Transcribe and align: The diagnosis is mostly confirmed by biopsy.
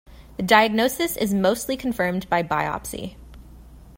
The 0.37 0.41
diagnosis 0.41 1.15
is 1.15 1.31
mostly 1.31 1.77
confirmed 1.77 2.27
by 2.27 2.41
biopsy. 2.41 3.17